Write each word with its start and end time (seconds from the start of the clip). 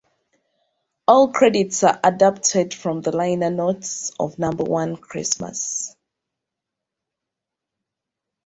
All 1.07 1.27
credits 1.31 1.83
are 1.83 1.99
adapted 2.03 2.73
from 2.73 3.01
the 3.01 3.15
liner 3.15 3.51
notes 3.51 4.11
of 4.19 4.39
"Number 4.39 4.63
One 4.63 4.97
Christmas". 4.97 5.95